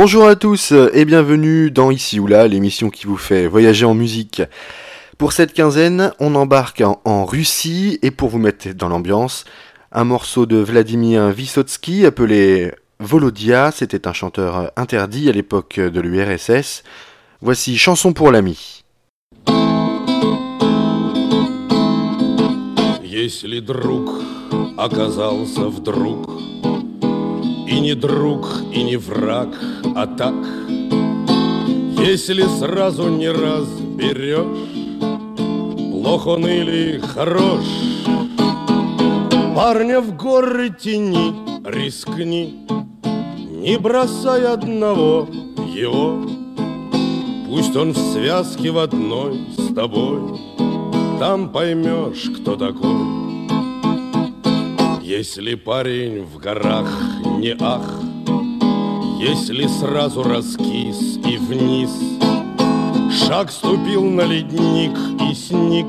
Bonjour 0.00 0.26
à 0.26 0.34
tous 0.36 0.72
et 0.72 1.04
bienvenue 1.04 1.70
dans 1.70 1.90
Ici 1.90 2.18
ou 2.18 2.26
là, 2.26 2.48
l'émission 2.48 2.90
qui 2.90 3.06
vous 3.06 3.16
fait 3.16 3.46
voyager 3.46 3.84
en 3.84 3.94
musique. 3.94 4.42
Pour 5.18 5.32
cette 5.32 5.52
quinzaine, 5.52 6.12
on 6.18 6.34
embarque 6.34 6.82
en, 7.04 7.24
Russie 7.24 7.98
et 8.02 8.10
pour 8.10 8.28
vous 8.28 8.38
mettre 8.38 8.74
dans 8.74 8.88
l'ambiance, 8.88 9.44
un 9.92 10.04
morceau 10.04 10.44
de 10.44 10.56
Vladimir 10.56 11.30
Vysotsky 11.30 12.04
appelé 12.04 12.72
Volodia, 12.98 13.70
c'était 13.70 14.08
un 14.08 14.12
chanteur 14.12 14.72
interdit 14.76 15.28
à 15.28 15.32
l'époque 15.32 15.78
de 15.78 16.00
l'URSS. 16.00 16.82
Voici 17.40 17.78
Chanson 17.78 18.12
pour 18.12 18.32
l'ami. 18.32 18.82
Если 23.02 23.60
друг 23.60 24.20
оказался 24.76 25.68
вдруг 25.68 26.26
И 27.71 27.79
не 27.79 27.95
друг, 27.95 28.47
и 28.73 28.83
не 28.83 28.97
враг, 28.97 29.47
а 29.95 30.05
так. 30.05 30.35
Если 32.05 32.43
сразу 32.59 33.07
не 33.07 33.29
разберешь 33.29 34.71
Плох 36.01 36.27
он 36.27 36.45
или 36.47 36.99
хорош. 36.99 37.63
Парня 39.55 40.01
в 40.01 40.17
горы 40.17 40.69
тени 40.69 41.33
рискни 41.63 42.67
Не 43.49 43.77
бросай 43.77 44.45
одного 44.45 45.29
его. 45.73 46.25
Пусть 47.47 47.75
он 47.77 47.93
в 47.93 47.97
связке 47.97 48.71
в 48.71 48.79
одной 48.79 49.47
с 49.57 49.73
тобой 49.73 50.39
Там 51.19 51.49
поймешь, 51.49 52.31
кто 52.37 52.57
такой. 52.57 53.21
Если 55.01 55.55
парень 55.55 56.23
в 56.23 56.37
горах 56.37 56.89
не 57.39 57.55
ах 57.59 57.81
Если 59.19 59.67
сразу 59.67 60.23
раскис 60.23 61.19
и 61.25 61.37
вниз. 61.37 61.91
Шаг 63.11 63.51
ступил 63.51 64.03
на 64.03 64.21
ледник 64.21 64.97
и 65.29 65.33
сник 65.35 65.87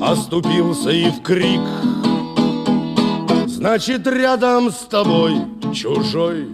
Оступился 0.00 0.90
и 0.90 1.10
в 1.10 1.22
крик. 1.22 1.60
Значит, 3.46 4.06
рядом 4.06 4.70
с 4.70 4.86
тобой 4.86 5.36
чужой 5.74 6.48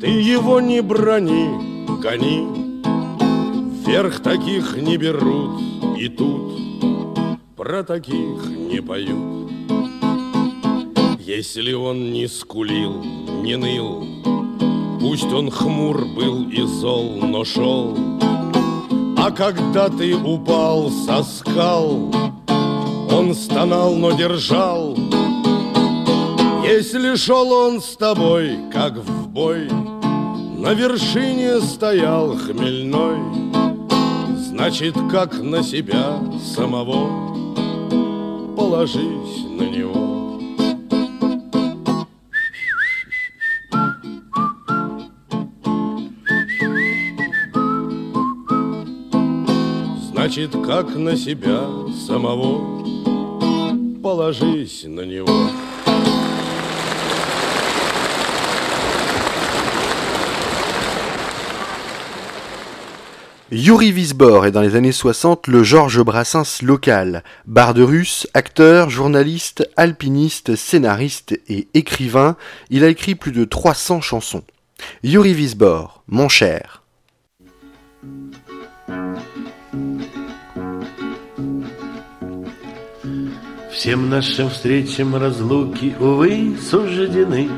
Ты 0.00 0.08
его 0.08 0.60
не 0.60 0.82
брони, 0.82 1.48
гони. 2.00 2.46
Вверх 3.84 4.20
таких 4.20 4.76
не 4.76 4.96
берут 4.96 5.60
и 5.98 6.08
тут 6.08 6.60
Про 7.56 7.82
таких 7.82 8.46
не 8.46 8.80
поют 8.80 9.41
Если 11.24 11.72
он 11.72 12.10
не 12.12 12.26
скулил, 12.26 13.00
не 13.44 13.56
ныл 13.56 14.04
Пусть 14.98 15.32
он 15.32 15.52
хмур 15.52 16.04
был 16.04 16.48
и 16.48 16.62
зол, 16.62 17.20
но 17.22 17.44
шел. 17.44 17.96
А 19.16 19.30
когда 19.30 19.88
ты 19.88 20.16
упал 20.16 20.90
со 20.90 21.22
скал 21.22 22.12
Он 23.08 23.36
стонал, 23.36 23.94
но 23.94 24.10
держал. 24.10 24.96
Если 26.64 27.14
шел 27.14 27.52
он 27.52 27.80
с 27.80 27.96
тобой, 27.96 28.58
как 28.72 28.96
в 28.96 29.28
бой 29.28 29.68
На 30.58 30.74
вершине 30.74 31.60
стоял 31.60 32.36
хмельной 32.36 33.20
Значит, 34.36 34.96
как 35.08 35.40
на 35.40 35.62
себя 35.62 36.18
самого 36.42 37.06
Положись 38.56 39.44
на 39.56 39.68
него 39.68 40.21
Значит, 50.31 50.51
как 50.65 50.95
на 50.95 51.15
себя 51.15 51.67
самого 52.07 52.83
Положись 54.01 54.83
на 54.85 55.01
него 55.01 55.27
Yuri 63.51 63.91
Visbor 63.91 64.45
est 64.45 64.51
dans 64.51 64.61
les 64.61 64.75
années 64.75 64.91
60 64.91 65.47
le 65.47 65.63
Georges 65.63 66.01
Brassens 66.03 66.61
local. 66.61 67.23
Barde 67.45 67.79
russe, 67.79 68.27
acteur, 68.33 68.89
journaliste, 68.89 69.69
alpiniste, 69.77 70.55
scénariste 70.55 71.39
et 71.47 71.67
écrivain, 71.73 72.35
il 72.69 72.83
a 72.83 72.89
écrit 72.89 73.15
plus 73.15 73.31
de 73.31 73.45
300 73.45 74.01
chansons. 74.01 74.43
Yuri 75.03 75.33
Visbor, 75.33 76.03
mon 76.07 76.27
cher. 76.27 76.83
Всем 83.82 84.08
нашим 84.08 84.48
встречам 84.48 85.16
разлуки, 85.16 85.96
увы, 85.98 86.56
суждены. 86.70 87.50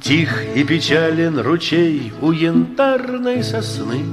Тих 0.00 0.54
и 0.54 0.62
печален 0.62 1.40
ручей 1.40 2.12
у 2.22 2.30
янтарной 2.30 3.42
сосны. 3.42 4.04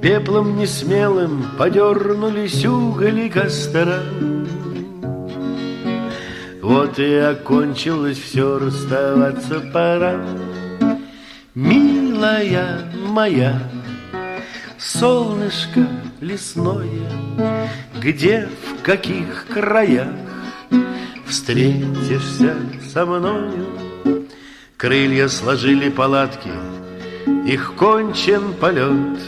Пеплом 0.00 0.56
несмелым 0.56 1.44
подернулись 1.58 2.64
угли 2.64 3.28
костра. 3.28 4.00
Вот 6.62 6.98
и 6.98 7.14
окончилось 7.16 8.18
все, 8.18 8.58
расставаться 8.58 9.60
пора. 9.70 10.24
Милая 11.54 12.90
моя, 13.06 13.60
солнышко 14.78 15.86
лесное, 16.20 17.10
Где, 18.00 18.48
в 18.48 18.82
каких 18.82 19.46
краях 19.48 20.08
Встретишься 21.26 22.56
со 22.92 23.04
мною. 23.04 23.66
Крылья 24.76 25.28
сложили 25.28 25.88
палатки 25.90 26.50
Их 27.46 27.74
кончен 27.74 28.54
полет. 28.54 29.18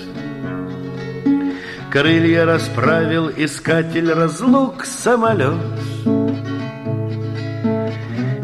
Крылья 1.90 2.44
расправил 2.44 3.30
искатель 3.30 4.12
разлук 4.12 4.84
самолет. 4.84 5.56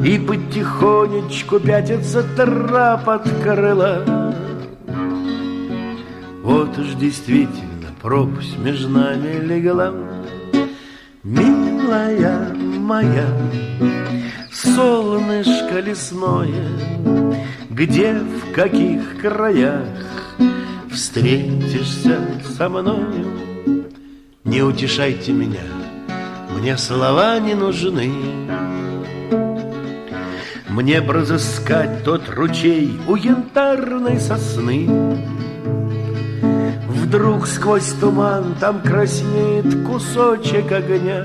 И 0.02 0.18
потихонечку 0.18 1.60
пятится 1.60 2.22
трап 2.36 3.08
от 3.08 3.28
крыла. 3.42 4.02
Вот 6.42 6.76
уж 6.78 6.94
действительно 6.94 7.73
пропасть 8.04 8.58
между 8.58 8.90
нами 8.90 9.40
легла 9.40 9.90
Милая 11.22 12.54
моя, 12.54 13.26
солнышко 14.52 15.80
лесное, 15.80 16.68
Где, 17.70 18.12
в 18.12 18.52
каких 18.52 19.22
краях 19.22 19.88
встретишься 20.92 22.20
со 22.58 22.68
мною? 22.68 23.26
Не 24.44 24.60
утешайте 24.60 25.32
меня, 25.32 25.64
мне 26.54 26.76
слова 26.76 27.40
не 27.40 27.54
нужны. 27.54 28.12
Мне 30.68 31.00
б 31.00 31.10
разыскать 31.10 32.04
тот 32.04 32.28
ручей 32.28 33.00
у 33.08 33.16
янтарной 33.16 34.20
сосны. 34.20 34.90
Вдруг 37.14 37.46
сквозь 37.46 37.92
туман 38.00 38.56
там 38.58 38.82
краснеет 38.82 39.86
кусочек 39.86 40.72
огня. 40.72 41.22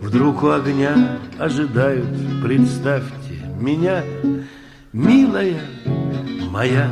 Вдруг 0.00 0.44
у 0.44 0.50
огня 0.50 1.18
ожидают, 1.36 2.06
представьте, 2.44 3.34
меня, 3.58 4.04
милая 4.92 5.60
моя, 6.48 6.88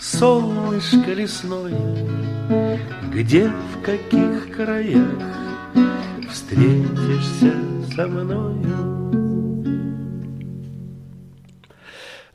солнышко 0.00 1.12
лесное, 1.12 2.04
где, 3.12 3.48
в 3.48 3.80
каких 3.84 4.56
краях 4.56 5.06
встретишься 6.28 7.54
со 7.94 8.08
мною. 8.08 9.03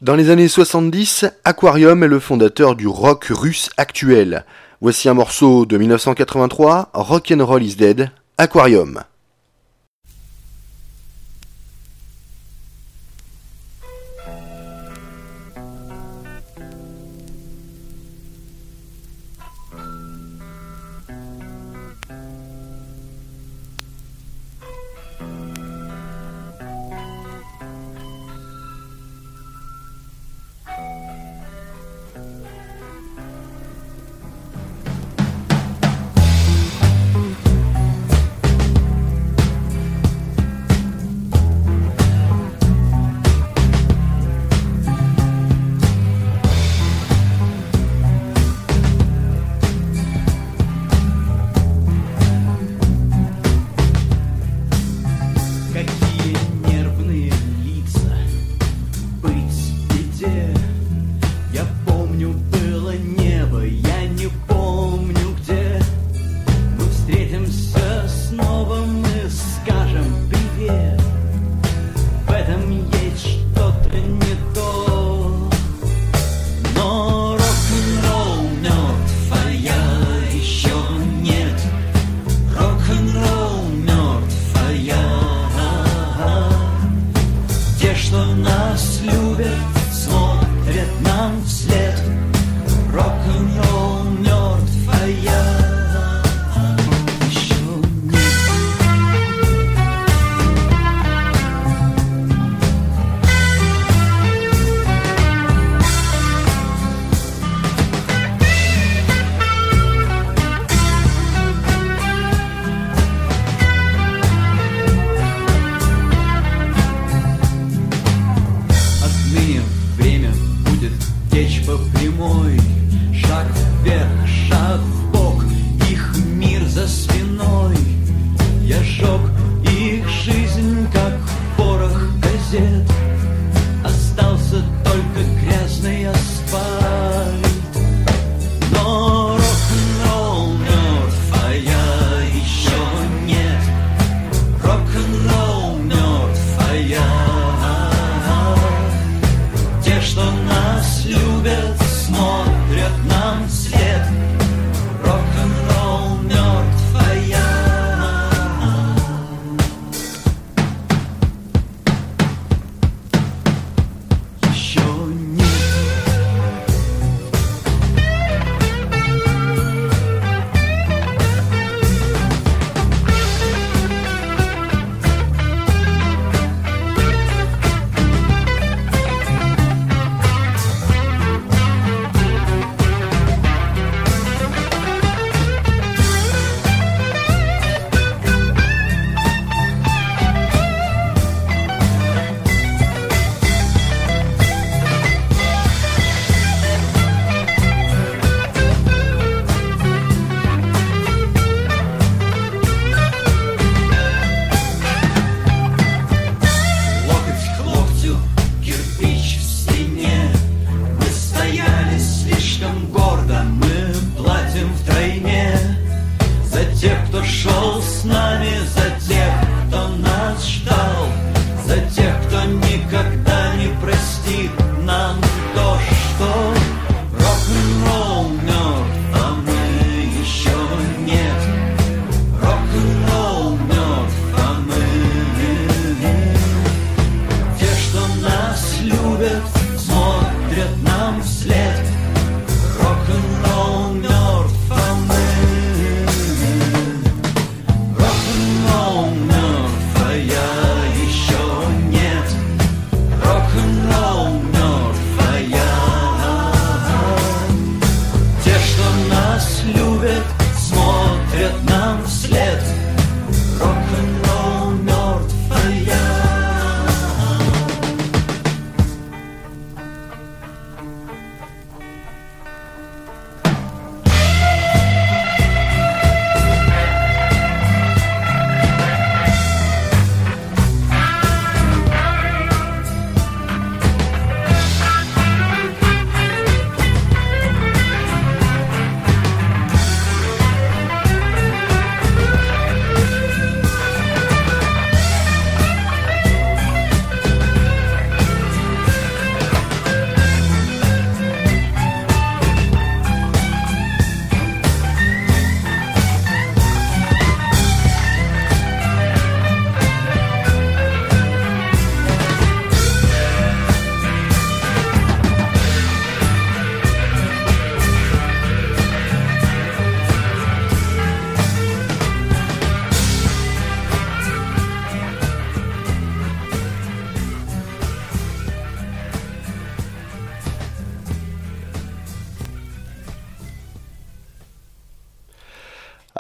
Dans 0.02 0.16
les 0.16 0.30
années 0.30 0.48
70, 0.48 1.26
Aquarium 1.44 2.04
est 2.04 2.08
le 2.08 2.22
fondateur 2.22 2.78
du 2.78 2.88
rock 2.88 3.26
russe 3.32 3.70
actuel. 3.76 4.46
Voici 4.80 5.10
un 5.10 5.14
morceau 5.14 5.66
de 5.66 5.78
1983, 5.78 6.92
Rock'n'Roll 6.94 7.64
is 7.64 7.76
Dead, 7.76 8.10
Aquarium. 8.38 9.04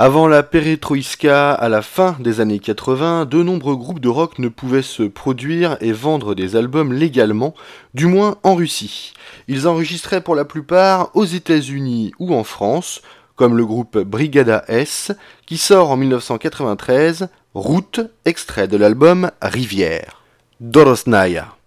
Avant 0.01 0.29
la 0.29 0.43
peretroïska 0.43 1.51
à 1.51 1.67
la 1.67 1.81
fin 1.81 2.15
des 2.21 2.39
années 2.39 2.59
80, 2.59 3.25
de 3.25 3.43
nombreux 3.43 3.75
groupes 3.75 3.99
de 3.99 4.07
rock 4.07 4.39
ne 4.39 4.47
pouvaient 4.47 4.81
se 4.81 5.03
produire 5.03 5.75
et 5.81 5.91
vendre 5.91 6.35
des 6.35 6.55
albums 6.55 6.93
légalement, 6.93 7.53
du 7.93 8.05
moins 8.05 8.37
en 8.43 8.55
Russie. 8.55 9.11
Ils 9.49 9.67
enregistraient 9.67 10.23
pour 10.23 10.35
la 10.35 10.45
plupart 10.45 11.13
aux 11.15 11.25
États-Unis 11.25 12.13
ou 12.17 12.33
en 12.33 12.45
France, 12.45 13.01
comme 13.35 13.57
le 13.57 13.65
groupe 13.65 13.97
Brigada 13.97 14.63
S, 14.69 15.11
qui 15.45 15.57
sort 15.57 15.91
en 15.91 15.97
1993 15.97 17.27
Route, 17.53 17.99
extrait 18.23 18.69
de 18.69 18.77
l'album 18.77 19.31
Rivière. 19.41 20.23
Dorosnaya. 20.61 21.58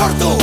żartu 0.00 0.38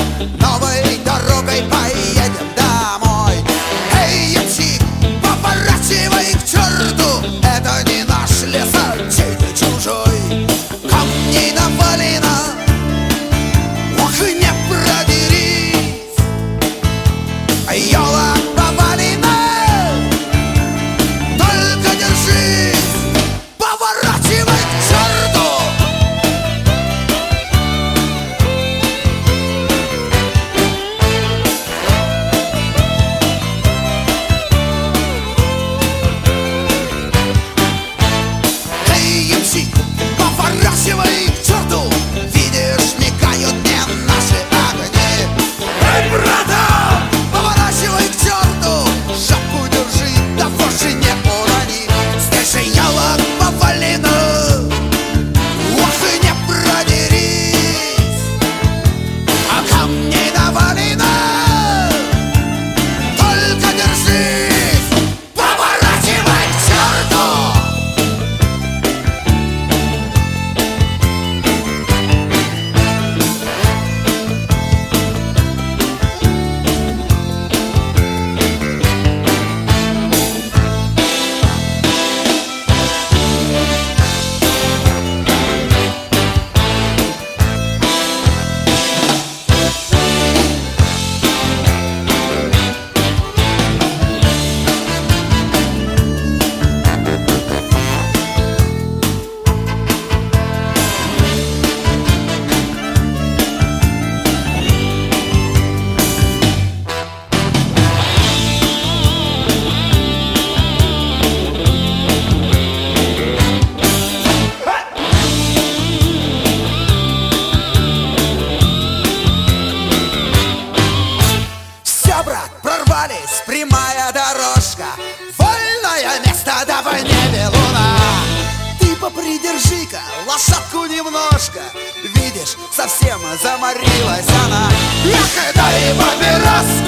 совсем 133.17 133.37
заморилась 133.41 134.27
она. 134.45 134.69
Эх, 135.05 135.55
дай 135.55 135.95
папироску 135.95 136.86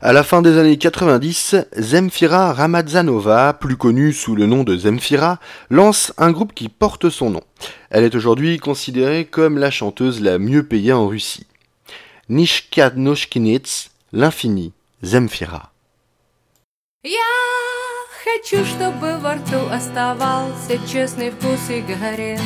À 0.00 0.12
la 0.12 0.22
fin 0.22 0.42
des 0.42 0.58
années 0.58 0.76
90, 0.76 1.56
Zemfira 1.76 2.52
Ramadzanova, 2.52 3.54
plus 3.54 3.76
connue 3.76 4.12
sous 4.12 4.34
le 4.36 4.46
nom 4.46 4.64
de 4.64 4.76
Zemfira, 4.76 5.38
lance 5.70 6.12
un 6.18 6.30
groupe 6.30 6.52
qui 6.52 6.68
porte 6.68 7.08
son 7.08 7.30
nom. 7.30 7.42
Elle 7.90 8.04
est 8.04 8.14
aujourd'hui 8.14 8.58
considérée 8.58 9.24
comme 9.24 9.58
la 9.58 9.70
chanteuse 9.70 10.20
la 10.20 10.38
mieux 10.38 10.62
payée 10.64 10.92
en 10.92 11.08
Russie. 11.08 11.46
Nishka 12.28 12.90
Noshkinets, 12.96 13.90
l'infini, 14.12 14.72
Zemfira. 15.02 15.70
Я 17.04 17.20
хочу, 18.24 18.64
чтобы 18.64 19.18
во 19.18 19.34
рту 19.34 19.58
оставался 19.70 20.78
честный 20.90 21.30
вкус 21.30 21.60
сигарет. 21.68 22.40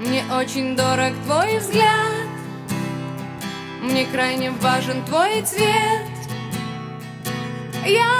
Мне 0.00 0.24
очень 0.32 0.76
дорог 0.76 1.12
твой 1.24 1.58
взгляд, 1.58 2.19
Мне 3.81 4.05
крайне 4.05 4.51
важен 4.51 5.03
твой 5.05 5.41
цвет. 5.41 6.07
Я 7.85 8.11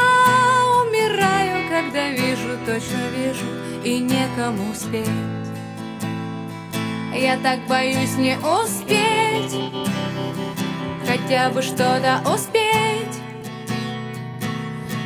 умираю, 0.81 1.69
когда 1.69 2.09
вижу, 2.09 2.57
точно 2.65 3.07
вижу, 3.15 3.45
и 3.83 3.99
некому 3.99 4.73
спеть. 4.73 5.07
Я 7.13 7.37
так 7.37 7.59
боюсь 7.67 8.15
не 8.17 8.37
успеть, 8.37 9.53
хотя 11.05 11.49
бы 11.49 11.61
что-то 11.61 12.21
успеть. 12.33 13.19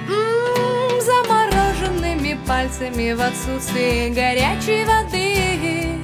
М, 0.08 1.02
Замороженными 1.02 2.40
пальцами 2.48 3.12
в 3.14 3.22
отсутствии 3.22 4.10
горячей 4.14 4.86
воды 4.86 6.00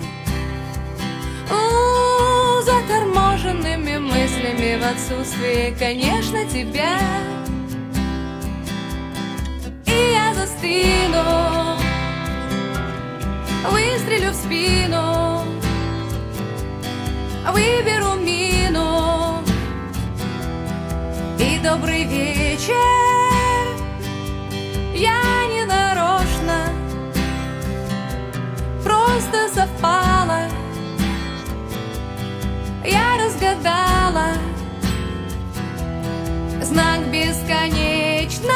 У, 1.49 1.53
Заторможенными 2.63 3.97
мыслями 3.97 4.79
в 4.79 4.83
отсутствии, 4.83 5.75
конечно, 5.79 6.45
тебя. 6.45 6.99
И 9.87 10.13
я 10.13 10.31
застыну 10.35 11.77
Выстрелю 13.67 14.31
в 14.31 14.35
спину 14.35 15.43
Выберу 17.51 18.13
мину. 18.21 19.43
И 21.39 21.59
добрый 21.63 22.03
вечер. 22.03 22.75
Я 24.93 25.40
Разгадала 33.51 34.37
Знак 36.61 37.01
бесконечность. 37.11 38.47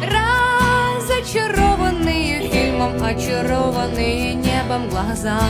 Разочарованные 0.00 2.48
фильмом 2.48 3.02
Очарованные 3.02 4.34
небом 4.34 4.88
глаза. 4.88 5.40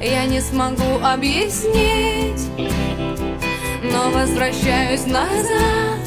Я 0.00 0.24
не 0.26 0.40
смогу 0.40 0.98
объяснить 1.02 2.50
Но 3.84 4.10
возвращаюсь 4.10 5.06
назад. 5.06 6.00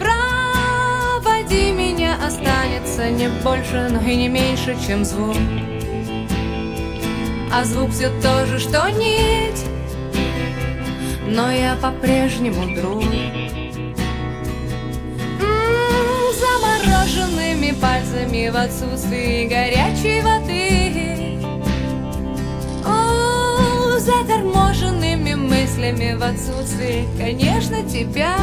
Проводи 0.00 1.70
меня, 1.72 2.16
останется 2.26 3.08
не 3.10 3.28
больше, 3.44 3.88
но 3.90 4.00
и 4.00 4.16
не 4.16 4.28
меньше, 4.28 4.76
чем 4.84 5.04
звук 5.04 5.36
А 7.52 7.64
звук 7.64 7.90
все 7.90 8.10
то 8.22 8.46
же, 8.46 8.58
что 8.60 8.88
нить. 8.90 9.64
Но 11.26 11.50
я 11.50 11.76
по-прежнему 11.76 12.74
друг. 12.76 13.02
М, 15.40 16.30
Замороженными 16.40 17.72
пальцами 17.72 18.48
в 18.50 18.56
отсутствии 18.56 19.46
горячей 19.48 20.22
воды 20.22 21.40
О, 22.84 23.98
Заторможенными 23.98 25.34
мыслями 25.34 26.14
в 26.14 26.22
отсутствии, 26.22 27.06
конечно, 27.18 27.82
тебя 27.82 28.36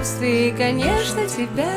мыслями 0.00 0.50
в 0.50 0.50
отсутствии, 0.50 0.50
конечно, 0.56 1.26
тебя. 1.26 1.76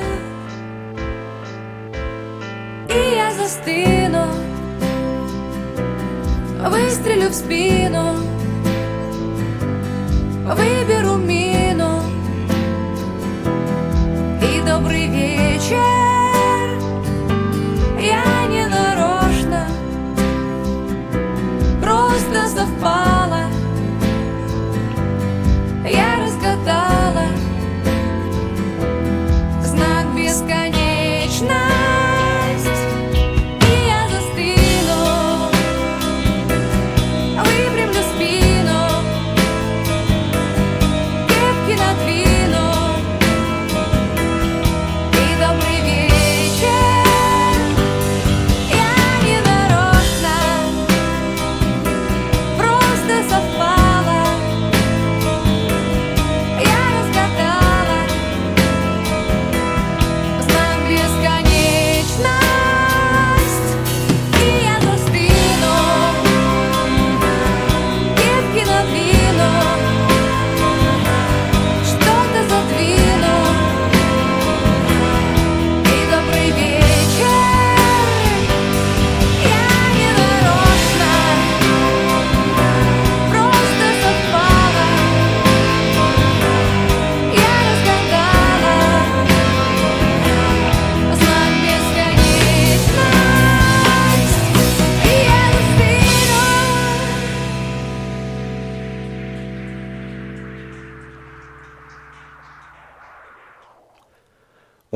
И 2.90 3.16
я 3.16 3.32
застыну, 3.32 4.26
выстрелю 6.70 7.30
в 7.30 7.34
спину, 7.34 8.16
выберу 10.46 11.18
мину 11.18 12.02
и 14.42 14.62
добрый 14.66 15.08
вечер. 15.08 15.84
Я 18.00 18.48
не 18.48 18.68
нарочно, 18.68 19.68
просто 21.82 22.48
совпало. 22.48 23.12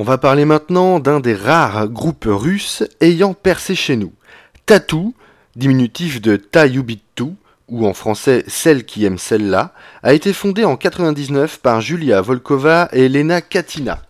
Va 0.08 0.18
parler 0.18 0.46
maintenant 0.46 1.02
d'un 1.02 1.20
des 1.20 1.36
rares 1.36 1.90
groupes 1.90 2.30
russes 2.30 2.82
ayant 3.02 3.34
percé 3.34 3.76
chez 3.76 3.98
nous. 3.98 4.14
Tatou, 4.66 5.14
diminutif 5.58 6.22
de 6.22 6.38
Tayubitu, 6.38 7.34
ou 7.68 7.86
en 7.86 7.94
français 7.94 8.46
Celle 8.48 8.86
qui 8.86 9.04
aime 9.04 9.18
celle-là, 9.18 9.74
a 10.04 10.14
été 10.14 10.32
fondé 10.32 10.64
en 10.64 10.78
99 10.78 11.60
par 11.60 11.82
Julia 11.82 12.22
Volkova 12.22 12.88
et 12.94 13.10
Lena 13.10 13.42
Katina. 13.42 14.02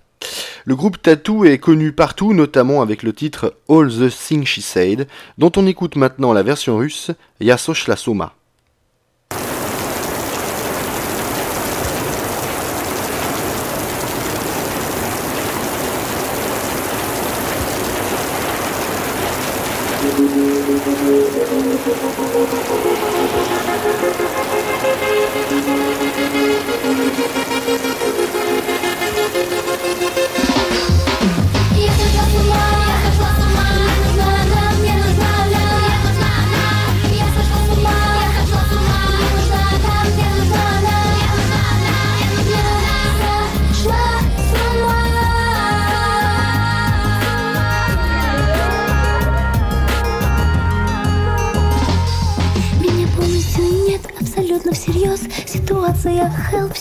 Le 0.65 0.75
groupe 0.75 1.01
Tattoo 1.01 1.45
est 1.45 1.57
connu 1.57 1.91
partout, 1.93 2.31
notamment 2.31 2.83
avec 2.83 3.01
le 3.01 3.12
titre 3.12 3.55
All 3.67 3.89
the 3.89 4.15
Things 4.15 4.45
She 4.45 4.60
Said, 4.60 5.07
dont 5.39 5.51
on 5.57 5.65
écoute 5.65 5.95
maintenant 5.95 6.31
la 6.31 6.43
version 6.43 6.77
russe 6.77 7.10
Yasosh 7.39 7.88
la 7.88 7.95
Soma. 7.95 8.37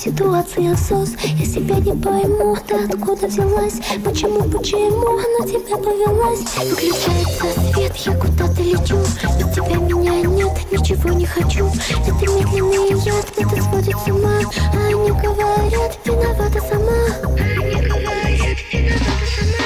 Ситуация 0.07 0.77
сос. 0.77 1.11
Я 1.25 1.45
себя 1.45 1.77
не 1.77 1.93
пойму, 2.01 2.57
ты 2.67 2.75
откуда 2.75 3.27
взялась? 3.27 3.81
Почему, 4.05 4.41
почему 4.45 5.19
она 5.19 5.47
тебя 5.47 5.77
повелась? 5.77 6.45
Выключается 6.57 7.61
свет, 7.73 7.97
я 7.97 8.13
куда-то 8.13 8.63
лечу. 8.63 8.99
Без 9.39 9.55
тебя 9.55 9.77
меня 9.77 10.21
нет, 10.23 10.53
ничего 10.71 11.11
не 11.11 11.27
хочу. 11.27 11.67
Это 12.07 12.33
медленный 12.33 13.01
яд, 13.05 13.27
это 13.37 13.63
сводит 13.63 13.97
с 13.99 14.09
ума. 14.09 14.41
А 14.75 14.87
они 14.87 15.11
говорят, 15.11 15.99
виновата 16.05 16.61
сама. 16.61 17.33
Они 17.37 17.81
говорят, 17.83 18.59
виновата 18.73 19.27
сама 19.41 19.66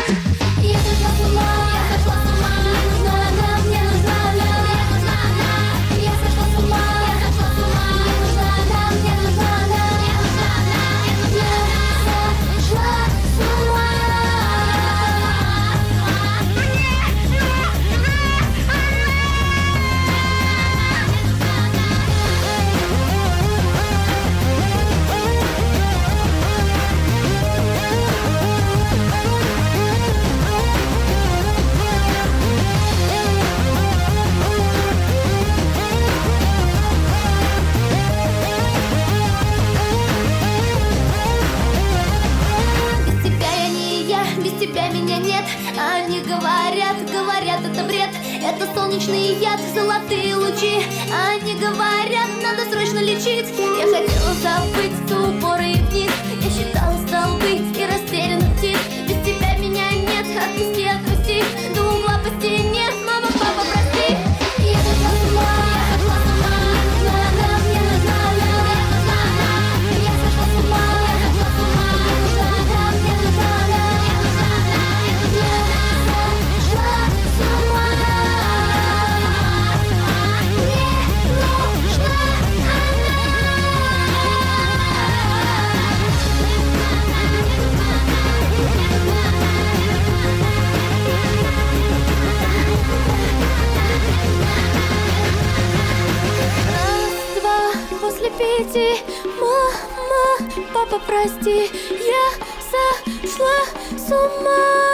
прийшла 103.30 103.98
сама. 104.08 104.89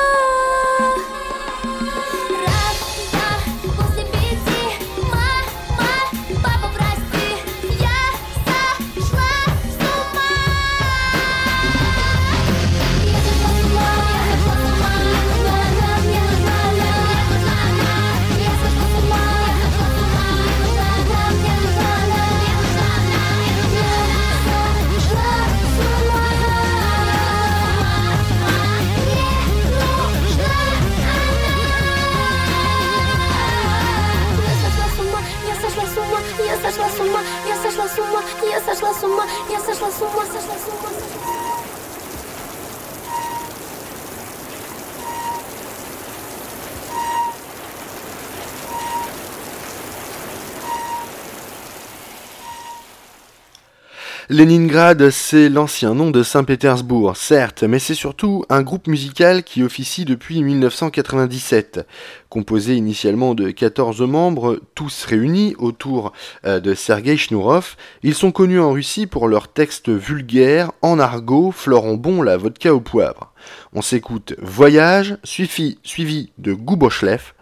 Leningrad, 54.37 55.09
c'est 55.09 55.49
l'ancien 55.49 55.95
nom 55.95 56.11
de 56.11 56.23
Saint-Pétersbourg, 56.23 57.17
certes, 57.17 57.63
mais 57.63 57.79
c'est 57.79 57.95
surtout 57.95 58.45
un 58.51 58.61
groupe 58.61 58.87
musical 58.87 59.43
qui 59.43 59.63
officie 59.63 60.05
depuis 60.05 60.43
1997. 60.43 61.87
Composé 62.29 62.75
initialement 62.75 63.35
de 63.35 63.51
14 63.51 64.03
membres, 64.03 64.61
tous 64.75 65.07
réunis 65.07 65.55
autour 65.57 66.13
euh, 66.45 66.61
de 66.61 66.75
Sergei 66.75 67.17
Shnourov, 67.17 67.77
ils 68.03 68.15
sont 68.15 68.31
connus 68.31 68.61
en 68.61 68.73
Russie 68.73 69.07
pour 69.07 69.27
leurs 69.27 69.49
textes 69.49 69.89
vulgaires, 69.89 70.71
en 70.83 70.99
argot, 70.99 71.51
florent 71.51 71.95
bon 71.95 72.21
la 72.21 72.37
vodka 72.37 72.75
au 72.75 72.81
poivre. 72.81 73.33
On 73.73 73.81
s'écoute 73.81 74.35
Voyage, 74.37 75.17
suivi, 75.25 75.79
suivi 75.83 76.31
de 76.37 76.53
Goubochlev, 76.53 77.33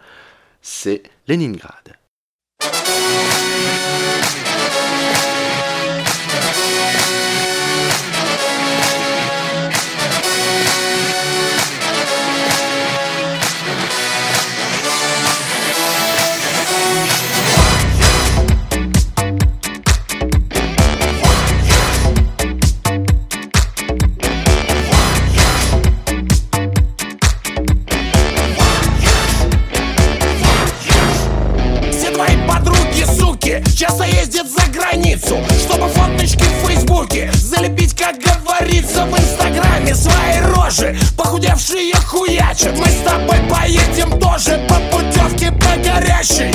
c'est 0.61 1.03
Leningrad. 1.27 1.97
охуевшие 41.55 41.95
хуячат 42.05 42.77
Мы 42.77 42.85
с 42.85 43.01
тобой 43.03 43.37
поедем 43.49 44.19
тоже 44.19 44.59
по 44.67 44.75
путевке 44.91 45.51
по 45.51 45.77
горящей. 45.77 46.51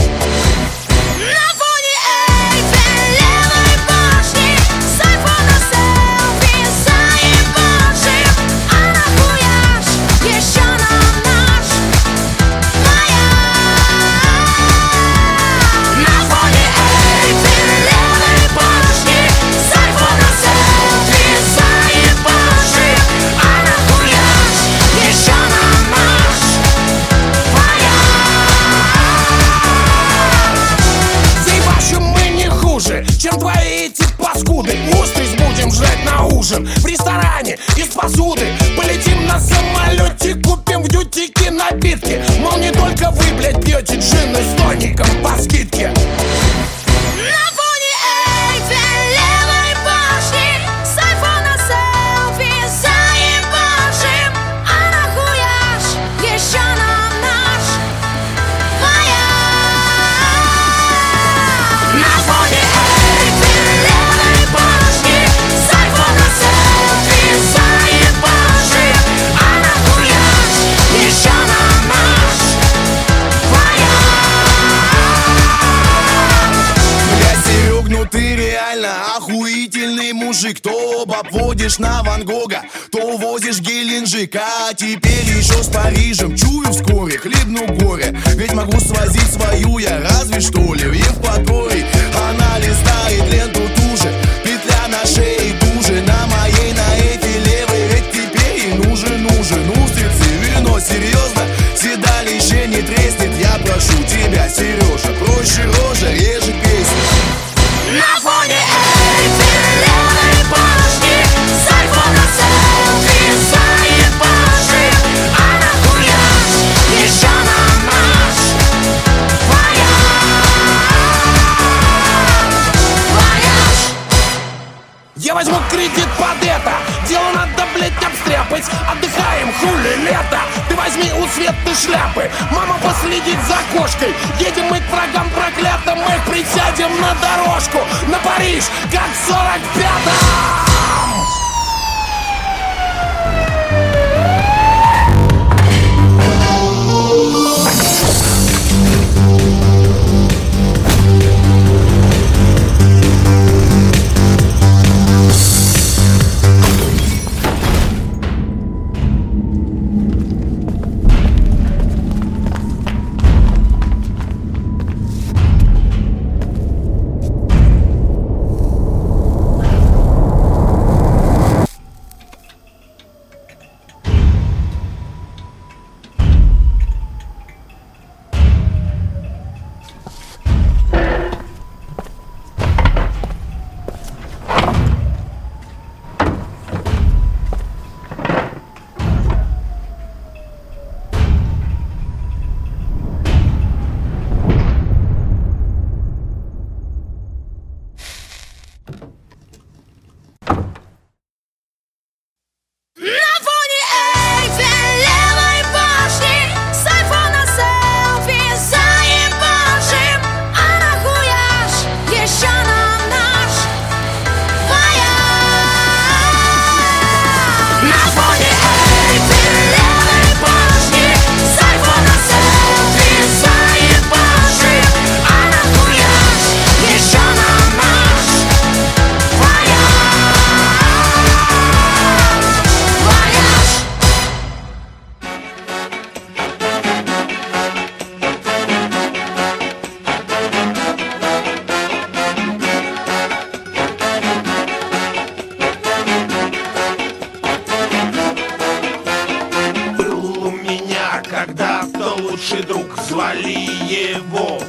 следить 133.31 133.47
за 133.47 133.79
кошкой. 133.79 134.15
Едем 134.39 134.67
мы 134.67 134.81
к 134.81 134.91
врагам 134.91 135.29
проклятым 135.31 135.99
Мы 135.99 136.33
присядем 136.33 136.91
на 137.01 137.15
дорожку. 137.15 137.79
На 138.09 138.19
Париж, 138.19 138.65
как 138.91 139.09
45-м 139.29 140.70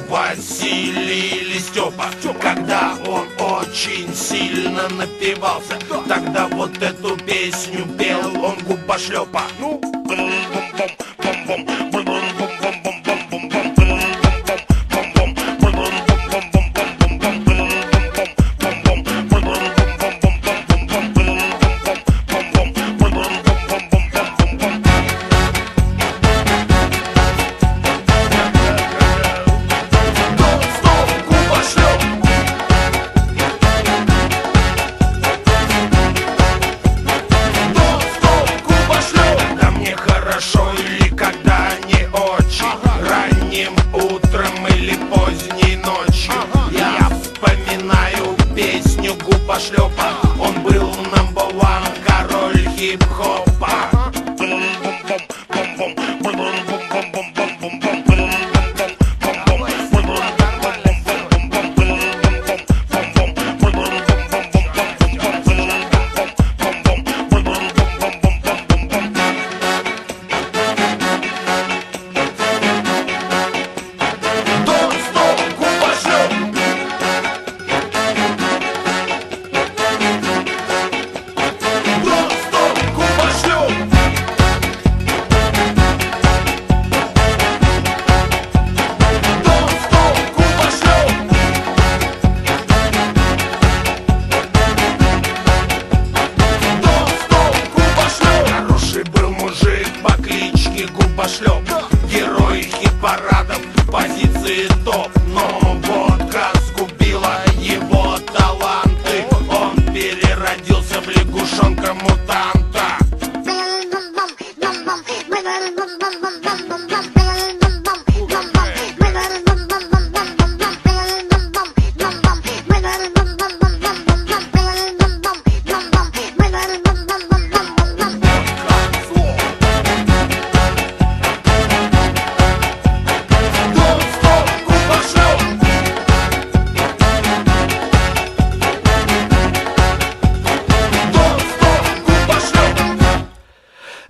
Василий 0.08 1.42
или 1.42 1.58
Степа 1.58 2.06
Когда 2.40 2.96
он 3.06 3.26
очень 3.38 4.12
сильно 4.14 4.88
напивался. 4.88 5.78
Тогда 6.08 6.48
вот 6.48 6.82
эту 6.82 7.16
песню 7.18 7.86
пел 7.96 8.44
он 8.44 8.58
губошлепа 8.66 9.42
Ну, 9.60 9.80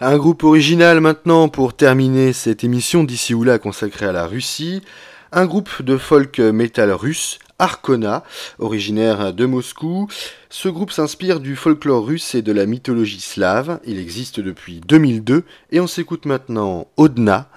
Un 0.05 0.19
groupe 0.19 0.43
original 0.43 1.01
maintenant 1.01 1.49
pour 1.49 1.75
terminer 1.75 2.33
cette 2.33 2.65
émission 2.65 3.05
d'ici 3.05 3.35
ou 3.35 3.45
là 3.45 3.61
consacrée 3.61 4.07
à 4.07 4.11
la 4.11 4.27
Russie. 4.27 4.83
Un 5.31 5.47
groupe 5.47 5.81
de 5.81 5.97
folk 5.97 6.41
metal 6.41 6.91
russe, 6.91 7.39
Arkona, 7.61 8.25
originaire 8.59 9.33
de 9.33 9.47
Moscou. 9.47 10.09
Ce 10.51 10.69
groupe 10.69 10.91
s'inspire 10.91 11.39
du 11.39 11.55
folklore 11.55 12.05
russe 12.05 12.35
et 12.35 12.43
de 12.43 12.51
la 12.51 12.67
mythologie 12.67 13.21
slave. 13.21 13.79
Il 13.85 14.01
existe 14.01 14.41
depuis 14.41 14.81
2002 14.81 15.45
et 15.71 15.79
on 15.79 15.87
s'écoute 15.87 16.27
maintenant 16.27 16.89
Odna. 16.97 17.49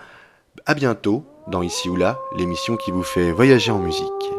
À 0.68 0.76
bientôt 0.76 1.26
dans 1.48 1.64
Ici 1.64 1.90
ou 1.90 1.96
là, 1.96 2.20
l'émission 2.38 2.78
qui 2.78 2.92
vous 2.92 3.02
fait 3.02 3.32
voyager 3.32 3.72
en 3.72 3.80
musique. 3.80 4.35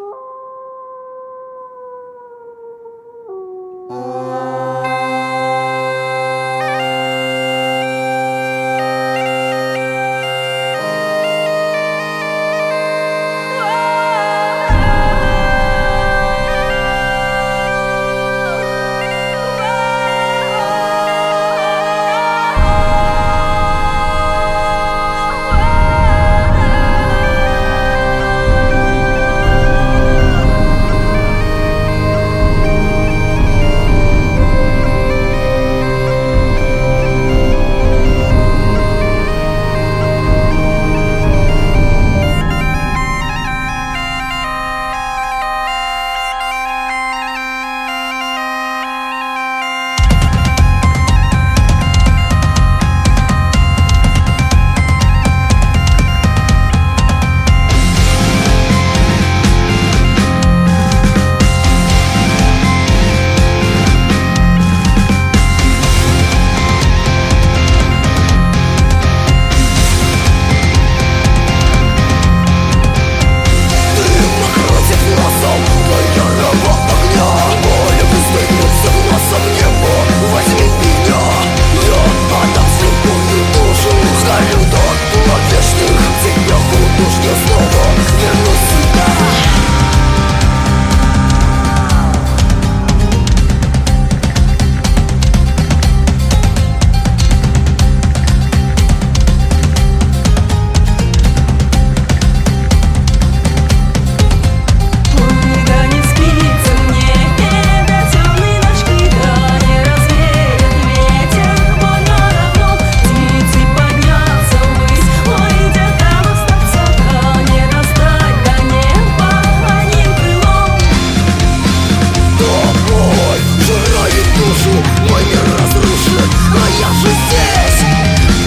душу 124.37 124.75
Мой 125.09 125.25
мир 125.25 125.45
разрушен, 125.59 126.31
а 126.53 126.67
я 126.81 126.89
же 127.01 127.11
здесь. 127.23 127.81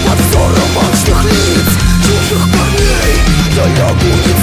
Под 0.06 0.18
взором 0.20 0.72
адских 0.90 1.24
лиц, 1.24 1.68
чужих 2.02 2.44
парней 2.52 3.12
Я 3.56 3.66
лягу 3.66 4.39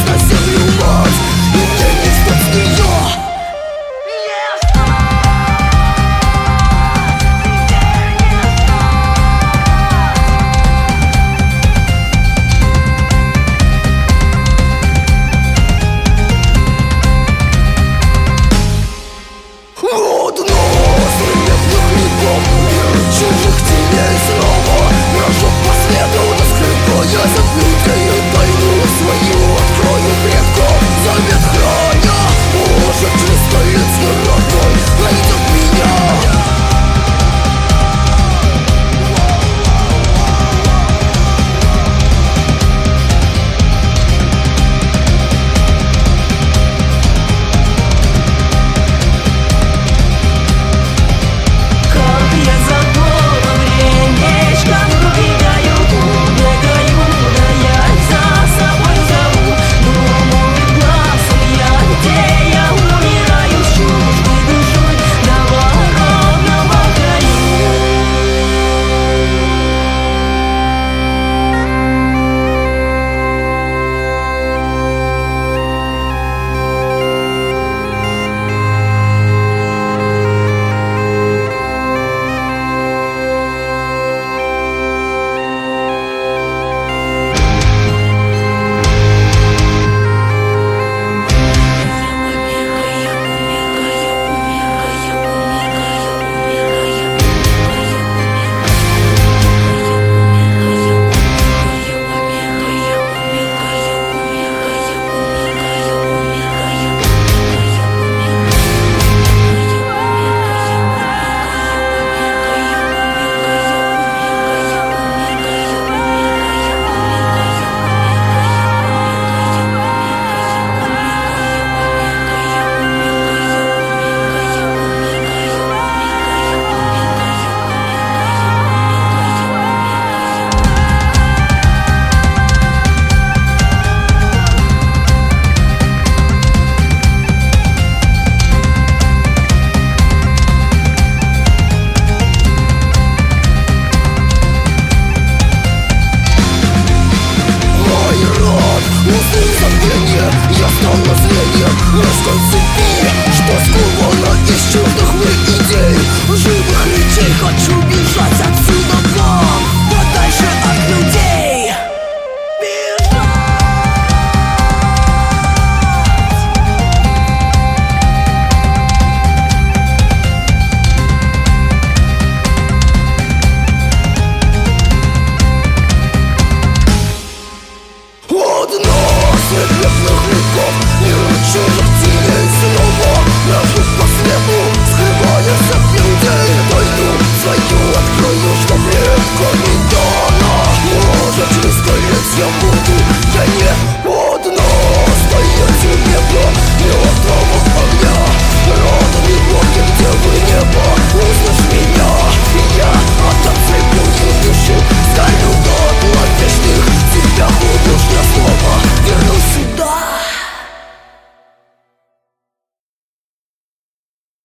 нам 150.88 151.00
наследие 151.04 151.68
Русской 151.94 152.38
цепи, 152.50 152.90
что 153.34 153.54
сковано 153.66 154.32
из 154.48 154.64
чуждых 154.72 155.14
мне 155.16 155.34
идей. 155.58 156.00
Живых 156.30 156.86
людей 156.86 157.34
хочу 157.42 157.82
бежать. 157.84 158.37